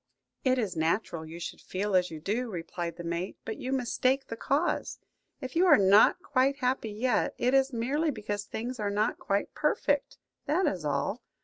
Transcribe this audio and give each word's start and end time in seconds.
"It 0.43 0.57
is 0.57 0.75
natural 0.75 1.27
you 1.27 1.39
should 1.39 1.61
feel 1.61 1.95
as 1.95 2.09
you 2.09 2.19
do," 2.19 2.49
replied 2.49 2.95
the 2.95 3.03
mate; 3.03 3.37
"but 3.45 3.57
you 3.57 3.71
mistake 3.71 4.25
the 4.25 4.35
cause. 4.35 4.97
If 5.41 5.55
you 5.55 5.67
are 5.67 5.77
not 5.77 6.23
quite 6.23 6.55
happy 6.57 6.89
yet, 6.89 7.35
it 7.37 7.53
is 7.53 7.71
merely 7.71 8.09
because 8.09 8.45
things 8.45 8.79
are 8.79 8.89
not 8.89 9.19
quite 9.19 9.53
perfect, 9.53 10.17
that 10.47 10.65
is 10.65 10.83
all. 10.83 11.21